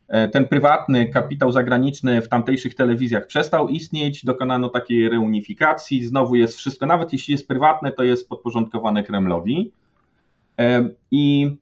ten 0.07 0.47
prywatny 0.47 1.05
kapitał 1.05 1.51
zagraniczny 1.51 2.21
w 2.21 2.29
tamtejszych 2.29 2.75
telewizjach 2.75 3.27
przestał 3.27 3.67
istnieć, 3.67 4.25
dokonano 4.25 4.69
takiej 4.69 5.09
reunifikacji, 5.09 6.05
znowu 6.05 6.35
jest 6.35 6.57
wszystko, 6.57 6.85
nawet 6.85 7.13
jeśli 7.13 7.31
jest 7.31 7.47
prywatne, 7.47 7.91
to 7.91 8.03
jest 8.03 8.29
podporządkowane 8.29 9.03
Kremlowi. 9.03 9.71
E, 10.59 10.89
I 11.11 11.55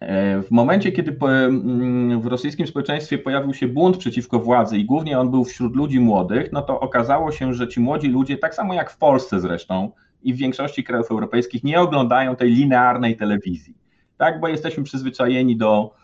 e, 0.00 0.42
w 0.42 0.50
momencie, 0.50 0.92
kiedy 0.92 1.16
mm, 1.26 2.20
w 2.20 2.26
rosyjskim 2.26 2.66
społeczeństwie 2.66 3.18
pojawił 3.18 3.54
się 3.54 3.68
bunt 3.68 3.96
przeciwko 3.96 4.38
władzy 4.38 4.78
i 4.78 4.84
głównie 4.84 5.18
on 5.18 5.30
był 5.30 5.44
wśród 5.44 5.76
ludzi 5.76 6.00
młodych, 6.00 6.52
no 6.52 6.62
to 6.62 6.80
okazało 6.80 7.32
się, 7.32 7.54
że 7.54 7.68
ci 7.68 7.80
młodzi 7.80 8.08
ludzie, 8.08 8.38
tak 8.38 8.54
samo 8.54 8.74
jak 8.74 8.90
w 8.90 8.96
Polsce 8.96 9.40
zresztą 9.40 9.90
i 10.22 10.34
w 10.34 10.36
większości 10.36 10.84
krajów 10.84 11.10
europejskich, 11.10 11.64
nie 11.64 11.80
oglądają 11.80 12.36
tej 12.36 12.50
linearnej 12.50 13.16
telewizji, 13.16 13.74
tak, 14.16 14.40
bo 14.40 14.48
jesteśmy 14.48 14.84
przyzwyczajeni 14.84 15.56
do 15.56 16.03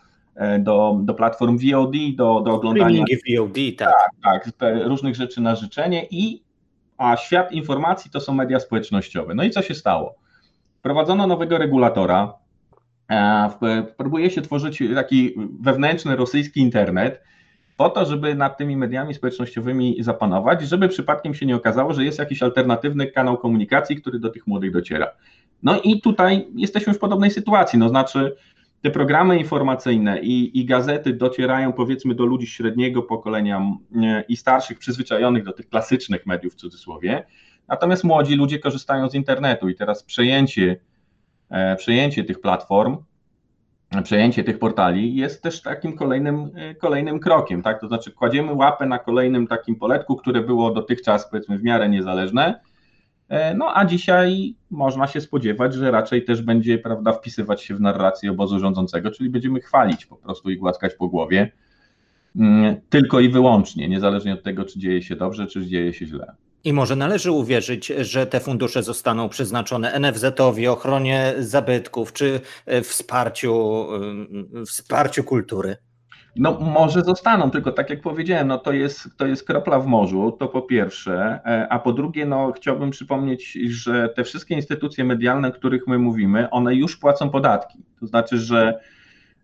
do, 0.59 0.97
do 1.03 1.13
platform 1.13 1.57
VOD, 1.57 1.93
do, 2.15 2.41
do 2.41 2.51
oglądania. 2.53 3.03
VOD, 3.37 3.57
tak. 3.77 3.93
Tak, 4.23 4.51
tak 4.57 4.75
różnych 4.85 5.15
rzeczy 5.15 5.41
na 5.41 5.55
życzenie 5.55 6.07
i 6.11 6.43
a 6.97 7.17
świat 7.17 7.51
informacji 7.51 8.11
to 8.11 8.19
są 8.19 8.33
media 8.33 8.59
społecznościowe. 8.59 9.35
No 9.35 9.43
i 9.43 9.49
co 9.49 9.61
się 9.61 9.75
stało? 9.75 10.15
Wprowadzono 10.79 11.27
nowego 11.27 11.57
regulatora, 11.57 12.33
próbuje 13.97 14.29
się 14.29 14.41
tworzyć 14.41 14.83
taki 14.95 15.33
wewnętrzny 15.59 16.15
rosyjski 16.15 16.59
internet, 16.59 17.21
po 17.77 17.89
to, 17.89 18.05
żeby 18.05 18.35
nad 18.35 18.57
tymi 18.57 18.77
mediami 18.77 19.13
społecznościowymi 19.13 19.97
zapanować, 19.99 20.61
żeby 20.61 20.87
przypadkiem 20.87 21.33
się 21.33 21.45
nie 21.45 21.55
okazało, 21.55 21.93
że 21.93 22.05
jest 22.05 22.19
jakiś 22.19 22.43
alternatywny 22.43 23.07
kanał 23.07 23.37
komunikacji, 23.37 23.95
który 23.95 24.19
do 24.19 24.29
tych 24.29 24.47
młodych 24.47 24.71
dociera. 24.71 25.07
No 25.63 25.81
i 25.81 26.01
tutaj 26.01 26.47
jesteśmy 26.55 26.93
w 26.93 26.99
podobnej 26.99 27.31
sytuacji, 27.31 27.79
no 27.79 27.89
znaczy 27.89 28.35
te 28.81 28.91
programy 28.91 29.39
informacyjne 29.39 30.21
i, 30.21 30.59
i 30.59 30.65
gazety 30.65 31.13
docierają 31.13 31.73
powiedzmy 31.73 32.15
do 32.15 32.25
ludzi 32.25 32.47
średniego 32.47 33.03
pokolenia 33.03 33.71
i 34.27 34.37
starszych, 34.37 34.79
przyzwyczajonych 34.79 35.43
do 35.43 35.53
tych 35.53 35.69
klasycznych 35.69 36.25
mediów 36.25 36.53
w 36.53 36.55
cudzysłowie, 36.55 37.25
natomiast 37.67 38.03
młodzi 38.03 38.35
ludzie 38.35 38.59
korzystają 38.59 39.09
z 39.09 39.15
internetu 39.15 39.69
i 39.69 39.75
teraz 39.75 40.03
przejęcie, 40.03 40.79
e, 41.49 41.75
przejęcie 41.75 42.23
tych 42.23 42.41
platform 42.41 42.97
przejęcie 44.03 44.43
tych 44.43 44.59
portali 44.59 45.15
jest 45.15 45.43
też 45.43 45.61
takim 45.61 45.95
kolejnym, 45.95 46.51
e, 46.55 46.75
kolejnym 46.75 47.19
krokiem, 47.19 47.61
tak? 47.61 47.81
To 47.81 47.87
znaczy 47.87 48.11
kładziemy 48.11 48.53
łapę 48.53 48.85
na 48.85 48.99
kolejnym 48.99 49.47
takim 49.47 49.75
poletku, 49.75 50.15
które 50.15 50.41
było 50.41 50.71
dotychczas 50.71 51.29
powiedzmy 51.29 51.57
w 51.57 51.63
miarę 51.63 51.89
niezależne, 51.89 52.61
no 53.55 53.77
a 53.77 53.85
dzisiaj 53.85 54.55
można 54.71 55.07
się 55.07 55.21
spodziewać, 55.21 55.73
że 55.73 55.91
raczej 55.91 56.25
też 56.25 56.41
będzie, 56.41 56.77
prawda, 56.77 57.13
wpisywać 57.13 57.63
się 57.63 57.75
w 57.75 57.81
narrację 57.81 58.31
obozu 58.31 58.59
rządzącego, 58.59 59.11
czyli 59.11 59.29
będziemy 59.29 59.61
chwalić 59.61 60.05
po 60.05 60.15
prostu 60.15 60.49
i 60.49 60.57
głaskać 60.57 60.93
po 60.93 61.07
głowie 61.07 61.51
mm, 62.35 62.75
tylko 62.89 63.19
i 63.19 63.29
wyłącznie, 63.29 63.89
niezależnie 63.89 64.33
od 64.33 64.43
tego, 64.43 64.65
czy 64.65 64.79
dzieje 64.79 65.01
się 65.01 65.15
dobrze, 65.15 65.47
czy 65.47 65.65
dzieje 65.65 65.93
się 65.93 66.05
źle. 66.05 66.35
I 66.63 66.73
może 66.73 66.95
należy 66.95 67.31
uwierzyć, 67.31 67.87
że 67.87 68.27
te 68.27 68.39
fundusze 68.39 68.83
zostaną 68.83 69.29
przeznaczone 69.29 69.99
NFZ-owi, 69.99 70.67
ochronie 70.67 71.33
zabytków 71.39 72.13
czy 72.13 72.41
e, 72.65 72.81
wsparciu, 72.81 73.87
e, 74.61 74.65
wsparciu 74.65 75.23
kultury. 75.23 75.77
No 76.35 76.59
może 76.59 77.01
zostaną, 77.01 77.51
tylko 77.51 77.71
tak 77.71 77.89
jak 77.89 78.01
powiedziałem, 78.01 78.47
no 78.47 78.57
to 78.57 78.73
jest, 78.73 79.17
to 79.17 79.25
jest 79.25 79.47
kropla 79.47 79.79
w 79.79 79.85
morzu, 79.85 80.31
to 80.39 80.47
po 80.47 80.61
pierwsze, 80.61 81.39
e, 81.45 81.67
a 81.69 81.79
po 81.79 81.93
drugie, 81.93 82.25
no 82.25 82.51
chciałbym 82.51 82.91
przypomnieć, 82.91 83.51
że 83.67 84.09
te 84.09 84.23
wszystkie 84.23 84.55
instytucje 84.55 85.03
medialne, 85.03 85.47
o 85.47 85.51
których 85.51 85.87
my 85.87 85.97
mówimy, 85.97 86.49
one 86.49 86.75
już 86.75 86.97
płacą 86.97 87.29
podatki. 87.29 87.83
To 87.99 88.07
znaczy, 88.07 88.37
że 88.37 88.79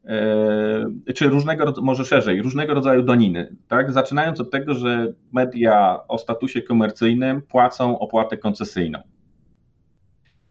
E, 0.08 1.13
czy 1.13 1.29
różnego, 1.29 1.74
może 1.82 2.06
szerzej, 2.06 2.41
różnego 2.41 2.74
rodzaju 2.74 3.03
daniny, 3.03 3.56
tak? 3.67 3.91
Zaczynając 3.91 4.39
od 4.39 4.51
tego, 4.51 4.74
że 4.75 5.13
media 5.32 6.00
o 6.08 6.17
statusie 6.17 6.62
komercyjnym 6.62 7.41
płacą 7.41 8.00
opłatę 8.00 8.38
koncesyjną. 8.38 9.00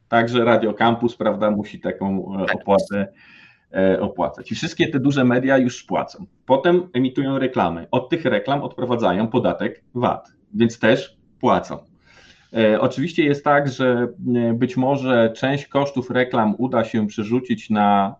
Także 0.08 0.44
Radio 0.44 0.74
Campus, 0.74 1.16
prawda, 1.16 1.50
musi 1.50 1.80
taką 1.80 2.34
e, 2.42 2.46
tak. 2.46 2.56
opłatę 2.56 3.12
opłacać. 4.00 4.52
I 4.52 4.54
wszystkie 4.54 4.88
te 4.88 5.00
duże 5.00 5.24
media 5.24 5.58
już 5.58 5.84
płacą. 5.84 6.26
Potem 6.46 6.88
emitują 6.92 7.38
reklamy. 7.38 7.86
Od 7.90 8.08
tych 8.08 8.24
reklam 8.24 8.62
odprowadzają 8.62 9.28
podatek 9.28 9.84
VAT, 9.94 10.32
więc 10.54 10.78
też 10.78 11.16
płacą. 11.40 11.78
Oczywiście 12.80 13.24
jest 13.24 13.44
tak, 13.44 13.68
że 13.68 14.08
być 14.54 14.76
może 14.76 15.32
część 15.36 15.66
kosztów 15.66 16.10
reklam 16.10 16.54
uda 16.58 16.84
się 16.84 17.06
przerzucić 17.06 17.70
na 17.70 18.14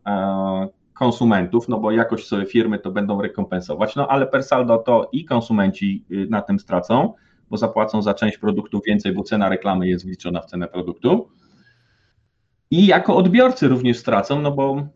konsumentów, 0.97 1.69
no 1.69 1.79
bo 1.79 1.91
jakoś 1.91 2.27
sobie 2.27 2.47
firmy 2.47 2.79
to 2.79 2.91
będą 2.91 3.23
rekompensować, 3.23 3.97
no 3.97 4.09
ale 4.09 4.27
per 4.27 4.43
saldo 4.43 4.79
to 4.79 5.09
i 5.13 5.25
konsumenci 5.25 6.05
y, 6.11 6.27
na 6.31 6.43
tym 6.43 6.59
stracą, 6.59 7.13
bo 7.51 7.57
zapłacą 7.57 8.03
za 8.03 8.15
część 8.15 8.39
produktów 8.39 8.81
więcej, 8.87 9.13
bo 9.13 9.23
cena 9.23 9.49
reklamy 9.49 9.89
jest 9.89 10.05
wliczona 10.05 10.41
w 10.41 10.47
cenę 10.47 10.69
produktu. 10.69 11.29
I 12.71 12.87
jako 12.87 13.17
odbiorcy 13.17 13.69
również 13.69 13.99
stracą, 13.99 14.41
no 14.41 14.53
bo 14.53 14.87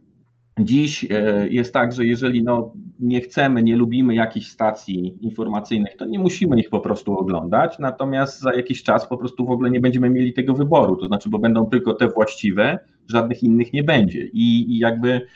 dziś 0.65 1.05
y, 1.05 1.09
jest 1.51 1.75
tak, 1.75 1.93
że 1.93 2.05
jeżeli 2.05 2.43
no 2.43 2.73
nie 3.01 3.21
chcemy, 3.21 3.63
nie 3.63 3.77
lubimy 3.77 4.15
jakichś 4.15 4.47
stacji 4.47 5.19
informacyjnych, 5.21 5.97
to 5.97 6.07
nie 6.07 6.19
musimy 6.19 6.61
ich 6.61 6.71
po 6.71 6.81
prostu 6.81 7.19
oglądać, 7.19 7.79
natomiast 7.79 8.41
za 8.41 8.55
jakiś 8.55 8.83
czas 8.83 9.07
po 9.07 9.17
prostu 9.17 9.47
w 9.47 9.51
ogóle 9.51 9.71
nie 9.71 9.81
będziemy 9.81 10.11
mieli 10.11 10.33
tego 10.33 10.55
wyboru, 10.55 10.97
to 10.97 11.07
znaczy, 11.07 11.29
bo 11.29 11.39
będą 11.39 11.67
tylko 11.67 11.95
te 11.95 12.09
właściwe, 12.09 12.79
żadnych 13.09 13.43
innych 13.43 13.73
nie 13.73 13.85
będzie. 13.85 14.27
I, 14.33 14.73
i 14.73 14.79
jakby 14.79 15.27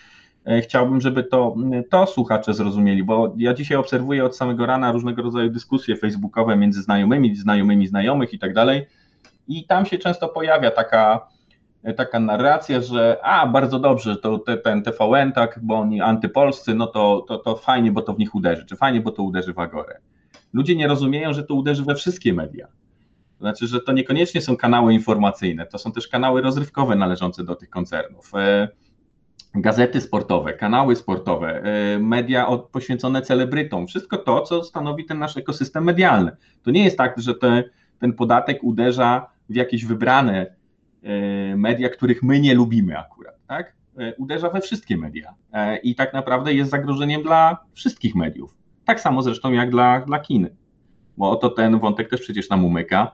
E, 0.44 0.60
chciałbym, 0.60 1.00
żeby 1.00 1.24
to, 1.24 1.56
to 1.90 2.06
słuchacze 2.06 2.54
zrozumieli, 2.54 3.04
bo 3.04 3.34
ja 3.36 3.54
dzisiaj 3.54 3.76
obserwuję 3.76 4.24
od 4.24 4.36
samego 4.36 4.66
rana 4.66 4.92
różnego 4.92 5.22
rodzaju 5.22 5.50
dyskusje 5.50 5.96
facebookowe 5.96 6.56
między 6.56 6.82
znajomymi, 6.82 7.36
znajomymi 7.36 7.86
znajomych 7.86 8.32
i 8.32 8.38
tak 8.38 8.54
dalej. 8.54 8.86
I 9.48 9.66
tam 9.66 9.86
się 9.86 9.98
często 9.98 10.28
pojawia 10.28 10.70
taka, 10.70 11.28
taka 11.92 12.20
narracja, 12.20 12.80
że 12.80 13.18
a, 13.22 13.46
bardzo 13.46 13.78
dobrze, 13.78 14.16
to 14.16 14.38
te, 14.38 14.56
ten 14.56 14.82
TVN, 14.82 15.32
tak, 15.32 15.60
bo 15.62 15.74
oni 15.74 16.00
antypolscy, 16.00 16.74
no 16.74 16.86
to, 16.86 17.24
to, 17.28 17.38
to 17.38 17.56
fajnie, 17.56 17.92
bo 17.92 18.02
to 18.02 18.12
w 18.12 18.18
nich 18.18 18.34
uderzy, 18.34 18.66
czy 18.66 18.76
fajnie, 18.76 19.00
bo 19.00 19.10
to 19.10 19.22
uderzy 19.22 19.52
w 19.52 19.58
Agorę. 19.58 19.98
Ludzie 20.52 20.76
nie 20.76 20.88
rozumieją, 20.88 21.32
że 21.32 21.44
to 21.44 21.54
uderzy 21.54 21.84
we 21.84 21.94
wszystkie 21.94 22.32
media. 22.32 22.66
To 23.38 23.44
znaczy, 23.44 23.66
że 23.66 23.80
to 23.80 23.92
niekoniecznie 23.92 24.40
są 24.40 24.56
kanały 24.56 24.94
informacyjne, 24.94 25.66
to 25.66 25.78
są 25.78 25.92
też 25.92 26.08
kanały 26.08 26.42
rozrywkowe 26.42 26.96
należące 26.96 27.44
do 27.44 27.54
tych 27.54 27.70
koncernów. 27.70 28.30
E, 28.34 28.68
gazety 29.54 30.00
sportowe, 30.00 30.52
kanały 30.52 30.96
sportowe, 30.96 31.62
y, 31.94 31.98
media 31.98 32.46
poświęcone 32.72 33.22
celebrytom, 33.22 33.86
wszystko 33.86 34.16
to, 34.16 34.40
co 34.40 34.64
stanowi 34.64 35.04
ten 35.04 35.18
nasz 35.18 35.36
ekosystem 35.36 35.84
medialny. 35.84 36.36
To 36.62 36.70
nie 36.70 36.84
jest 36.84 36.98
tak, 36.98 37.20
że 37.20 37.34
te, 37.34 37.64
ten 37.98 38.12
podatek 38.12 38.64
uderza 38.64 39.26
w 39.48 39.54
jakieś 39.54 39.84
wybrane 39.84 40.54
media, 41.56 41.88
których 41.88 42.22
my 42.22 42.40
nie 42.40 42.54
lubimy 42.54 42.98
akurat, 42.98 43.34
tak? 43.46 43.74
Y, 44.00 44.14
uderza 44.18 44.50
we 44.50 44.60
wszystkie 44.60 44.96
media 44.96 45.34
i 45.82 45.94
tak 45.94 46.12
naprawdę 46.12 46.54
jest 46.54 46.70
zagrożeniem 46.70 47.22
dla 47.22 47.64
wszystkich 47.72 48.14
mediów. 48.14 48.54
Tak 48.84 49.00
samo 49.00 49.22
zresztą 49.22 49.52
jak 49.52 49.70
dla, 49.70 50.00
dla 50.00 50.18
kin, 50.18 50.48
bo 51.16 51.30
oto 51.30 51.48
ten 51.48 51.78
wątek 51.78 52.10
też 52.10 52.20
przecież 52.20 52.50
nam 52.50 52.64
umyka, 52.64 53.10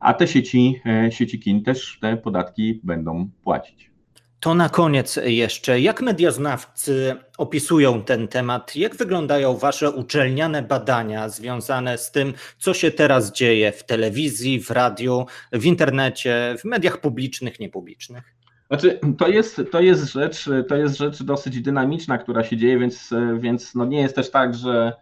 a 0.00 0.14
te 0.14 0.28
sieci, 0.28 0.82
sieci 1.10 1.40
kin 1.40 1.62
też 1.62 1.98
te 2.00 2.16
podatki 2.16 2.80
będą 2.84 3.30
płacić. 3.42 3.89
To 4.40 4.54
na 4.54 4.68
koniec 4.68 5.18
jeszcze, 5.24 5.80
jak 5.80 6.02
medioznawcy 6.02 7.16
opisują 7.38 8.02
ten 8.02 8.28
temat? 8.28 8.76
Jak 8.76 8.96
wyglądają 8.96 9.56
Wasze 9.56 9.90
uczelniane 9.90 10.62
badania 10.62 11.28
związane 11.28 11.98
z 11.98 12.10
tym, 12.10 12.32
co 12.58 12.74
się 12.74 12.90
teraz 12.90 13.32
dzieje 13.32 13.72
w 13.72 13.84
telewizji, 13.84 14.60
w 14.60 14.70
radiu, 14.70 15.26
w 15.52 15.64
internecie, 15.64 16.54
w 16.58 16.64
mediach 16.64 17.00
publicznych, 17.00 17.60
niepublicznych? 17.60 18.34
Znaczy, 18.68 19.00
to 19.18 19.28
jest, 19.28 19.62
to 19.70 19.80
jest, 19.80 20.12
rzecz, 20.12 20.48
to 20.68 20.76
jest 20.76 20.98
rzecz 20.98 21.22
dosyć 21.22 21.60
dynamiczna, 21.60 22.18
która 22.18 22.44
się 22.44 22.56
dzieje, 22.56 22.78
więc, 22.78 23.10
więc 23.38 23.74
no 23.74 23.84
nie 23.84 24.00
jest 24.00 24.14
też 24.14 24.30
tak, 24.30 24.54
że, 24.54 24.92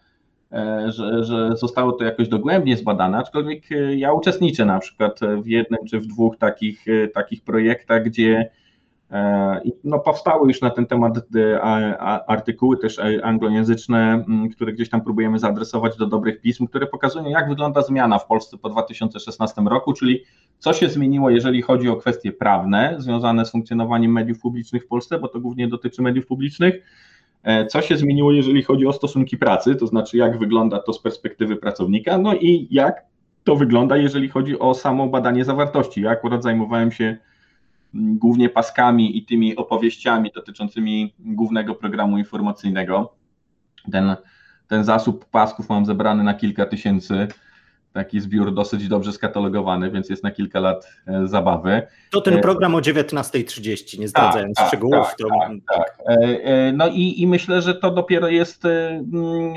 że, 0.88 1.24
że 1.24 1.56
zostało 1.56 1.92
to 1.92 2.04
jakoś 2.04 2.28
dogłębnie 2.28 2.76
zbadane, 2.76 3.18
aczkolwiek 3.18 3.62
ja 3.96 4.12
uczestniczę 4.12 4.64
na 4.64 4.78
przykład 4.78 5.20
w 5.42 5.46
jednym 5.46 5.80
czy 5.90 6.00
w 6.00 6.06
dwóch 6.06 6.36
takich, 6.36 6.84
takich 7.14 7.42
projektach, 7.42 8.04
gdzie 8.04 8.50
E, 8.50 8.50
no, 9.84 9.98
powstały 9.98 10.48
już 10.48 10.60
na 10.60 10.70
ten 10.70 10.86
temat 10.86 11.18
e, 11.36 11.60
artykuły 12.26 12.76
też 12.76 12.98
e, 12.98 13.24
anglojęzyczne, 13.24 14.24
które 14.52 14.72
gdzieś 14.72 14.88
tam 14.88 15.00
próbujemy 15.00 15.38
zaadresować 15.38 15.96
do 15.96 16.06
dobrych 16.06 16.40
pism, 16.40 16.66
które 16.66 16.86
pokazują, 16.86 17.28
jak 17.28 17.48
wygląda 17.48 17.82
zmiana 17.82 18.18
w 18.18 18.26
Polsce 18.26 18.58
po 18.58 18.68
2016 18.68 19.62
roku, 19.62 19.92
czyli 19.92 20.24
co 20.58 20.72
się 20.72 20.88
zmieniło, 20.88 21.30
jeżeli 21.30 21.62
chodzi 21.62 21.88
o 21.88 21.96
kwestie 21.96 22.32
prawne 22.32 22.94
związane 22.98 23.46
z 23.46 23.50
funkcjonowaniem 23.50 24.12
mediów 24.12 24.38
publicznych 24.38 24.84
w 24.84 24.86
Polsce, 24.86 25.18
bo 25.18 25.28
to 25.28 25.40
głównie 25.40 25.68
dotyczy 25.68 26.02
mediów 26.02 26.26
publicznych. 26.26 26.74
Co 27.68 27.82
się 27.82 27.96
zmieniło, 27.96 28.32
jeżeli 28.32 28.62
chodzi 28.62 28.86
o 28.86 28.92
stosunki 28.92 29.36
pracy, 29.36 29.76
to 29.76 29.86
znaczy 29.86 30.16
jak 30.16 30.38
wygląda 30.38 30.78
to 30.78 30.92
z 30.92 31.02
perspektywy 31.02 31.56
pracownika, 31.56 32.18
no 32.18 32.34
i 32.34 32.68
jak 32.70 33.04
to 33.44 33.56
wygląda, 33.56 33.96
jeżeli 33.96 34.28
chodzi 34.28 34.58
o 34.58 34.74
samo 34.74 35.06
badanie 35.06 35.44
zawartości. 35.44 36.00
Ja 36.00 36.10
akurat 36.10 36.42
zajmowałem 36.42 36.92
się 36.92 37.16
głównie 37.94 38.48
paskami 38.48 39.18
i 39.18 39.24
tymi 39.24 39.56
opowieściami 39.56 40.30
dotyczącymi 40.34 41.14
głównego 41.18 41.74
programu 41.74 42.18
informacyjnego. 42.18 43.14
Ten, 43.92 44.16
ten 44.68 44.84
zasób 44.84 45.24
pasków 45.24 45.68
mam 45.68 45.86
zebrany 45.86 46.24
na 46.24 46.34
kilka 46.34 46.66
tysięcy 46.66 47.28
taki 47.98 48.20
zbiór 48.20 48.54
dosyć 48.54 48.88
dobrze 48.88 49.12
skatalogowany, 49.12 49.90
więc 49.90 50.10
jest 50.10 50.24
na 50.24 50.30
kilka 50.30 50.60
lat 50.60 50.88
e, 51.06 51.26
zabawy. 51.26 51.82
To 52.10 52.20
ten 52.20 52.34
e, 52.34 52.40
program 52.40 52.74
o 52.74 52.78
19.30, 52.78 53.98
nie 53.98 54.08
zdradzając 54.08 54.56
tak, 54.56 54.68
szczegółów. 54.68 55.06
Tak, 55.06 55.16
to... 55.18 55.28
tak, 55.28 55.76
tak. 55.76 55.98
E, 56.06 56.72
no 56.72 56.88
i, 56.88 57.22
i 57.22 57.26
myślę, 57.26 57.62
że 57.62 57.74
to 57.74 57.90
dopiero 57.90 58.28
jest 58.28 58.64
mm, 58.64 59.54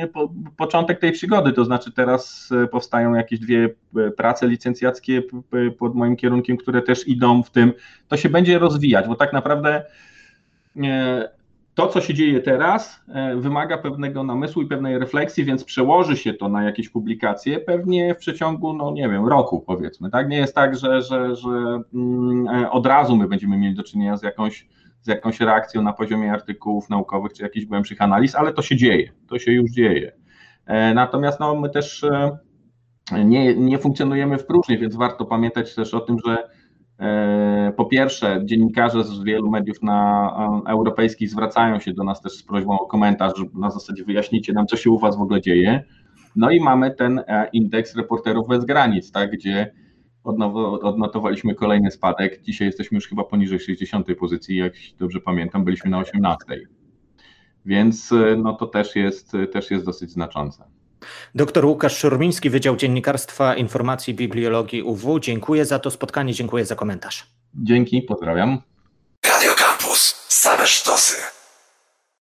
początek 0.58 1.00
tej 1.00 1.12
przygody, 1.12 1.54
to 1.54 1.66
znaczy 1.66 1.92
teraz 1.92 2.50
powstają 2.72 3.14
jakieś 3.16 3.40
dwie 3.40 3.70
prace 4.18 4.48
licencjackie 4.48 5.22
pod 5.80 5.96
moim 5.96 6.16
kierunkiem, 6.16 6.58
które 6.58 6.82
też 6.82 7.08
idą 7.08 7.44
w 7.44 7.50
tym, 7.50 7.74
to 8.08 8.18
się 8.18 8.30
będzie 8.30 8.60
rozwijać, 8.60 9.08
bo 9.08 9.16
tak 9.16 9.34
naprawdę 9.34 9.84
to, 11.82 11.88
co 11.88 12.02
się 12.02 12.14
dzieje 12.14 12.40
teraz, 12.40 13.04
e, 13.08 13.36
wymaga 13.36 13.78
pewnego 13.78 14.24
namysłu 14.24 14.62
i 14.62 14.66
pewnej 14.66 15.00
refleksji, 15.00 15.46
więc 15.46 15.64
przełoży 15.64 16.18
się 16.18 16.34
to 16.34 16.50
na 16.50 16.64
jakieś 16.64 16.90
publikacje 16.90 17.60
pewnie 17.60 18.16
w 18.16 18.18
przeciągu, 18.18 18.74
no 18.74 18.92
nie 18.92 19.10
wiem, 19.10 19.28
roku 19.28 19.60
powiedzmy. 19.60 20.10
Tak? 20.10 20.30
Nie 20.30 20.38
jest 20.38 20.56
tak, 20.56 20.78
że, 20.78 21.02
że, 21.02 21.36
że 21.36 21.82
mm, 21.94 22.48
e, 22.48 22.72
od 22.72 22.86
razu 22.86 23.16
my 23.16 23.28
będziemy 23.28 23.58
mieli 23.58 23.76
do 23.76 23.84
czynienia 23.84 24.18
z 24.18 24.24
jakąś, 24.24 24.68
z 25.02 25.08
jakąś 25.08 25.40
reakcją 25.40 25.82
na 25.82 25.94
poziomie 25.94 26.32
artykułów 26.32 26.90
naukowych 26.90 27.34
czy 27.34 27.44
jakichś 27.44 27.66
głębszych 27.66 28.02
analiz, 28.02 28.36
ale 28.36 28.54
to 28.54 28.62
się 28.62 28.76
dzieje, 28.76 29.12
to 29.28 29.40
się 29.40 29.52
już 29.52 29.72
dzieje. 29.72 30.12
E, 30.66 30.94
natomiast 30.94 31.40
no, 31.40 31.56
my 31.56 31.70
też 31.70 32.06
nie, 33.26 33.56
nie 33.56 33.78
funkcjonujemy 33.78 34.38
w 34.38 34.46
próżni, 34.46 34.78
więc 34.78 34.96
warto 34.96 35.26
pamiętać 35.26 35.76
też 35.76 35.94
o 35.94 36.00
tym, 36.00 36.18
że 36.26 36.50
po 37.76 37.86
pierwsze, 37.86 38.42
dziennikarze 38.46 39.04
z 39.04 39.24
wielu 39.24 39.52
mediów 39.52 39.82
na, 39.82 40.62
e, 40.68 40.70
europejskich 40.70 41.30
zwracają 41.30 41.80
się 41.80 41.94
do 41.94 42.04
nas 42.04 42.22
też 42.22 42.34
z 42.34 42.44
prośbą 42.44 42.80
o 42.80 42.86
komentarz, 42.86 43.34
że 43.38 43.44
na 43.54 43.72
zasadzie 43.72 44.04
wyjaśnijcie 44.04 44.54
nam, 44.54 44.68
co 44.68 44.78
się 44.78 44.92
u 44.92 45.00
Was 45.00 45.18
w 45.18 45.22
ogóle 45.22 45.42
dzieje. 45.42 45.84
No 46.36 46.52
i 46.52 46.60
mamy 46.60 46.92
ten 46.92 47.20
e, 47.20 47.50
indeks 47.54 47.96
reporterów 47.96 48.48
bez 48.48 48.66
granic, 48.66 49.12
tak, 49.12 49.32
gdzie 49.32 49.72
odnotowaliśmy 50.24 51.56
kolejny 51.56 51.92
spadek. 51.92 52.42
Dzisiaj 52.42 52.68
jesteśmy 52.68 52.96
już 52.96 53.08
chyba 53.08 53.24
poniżej 53.24 53.60
60 53.60 54.08
pozycji, 54.20 54.58
jak 54.58 54.74
dobrze 55.00 55.20
pamiętam, 55.20 55.64
byliśmy 55.64 55.90
na 55.90 56.00
18. 56.00 56.46
Więc 57.66 58.14
no 58.38 58.54
to 58.54 58.68
też 58.68 58.96
jest, 58.96 59.32
też 59.52 59.72
jest 59.72 59.86
dosyć 59.86 60.12
znaczące. 60.12 60.64
Doktor 61.36 61.66
Łukasz 61.66 61.98
Szurmiński, 61.98 62.50
Wydział 62.50 62.76
Dziennikarstwa 62.76 63.56
Informacji 63.56 64.14
i 64.14 64.18
Bibliologii 64.18 64.84
UW. 64.84 65.20
Dziękuję 65.20 65.66
za 65.66 65.80
to 65.80 65.92
spotkanie, 65.92 66.34
dziękuję 66.34 66.66
za 66.66 66.76
komentarz. 66.76 67.28
Dzięki, 67.56 68.02
pozdrawiam. 68.02 68.62
Radio 69.26 69.52
Campus, 69.54 70.26
same 70.28 70.68
sztosy. 70.68 71.41